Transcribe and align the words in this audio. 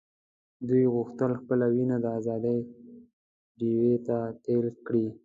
دوی 0.67 0.83
غوښتل 0.95 1.31
خپله 1.41 1.65
وینه 1.73 1.95
د 2.01 2.05
آزادۍ 2.19 2.59
ډیوې 3.59 3.95
ته 4.07 4.17
تېل 4.45 4.65
کړي. 4.85 5.07